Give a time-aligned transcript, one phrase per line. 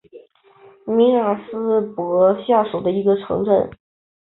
[0.87, 3.69] 米尔斯伯勒下属的一座城镇。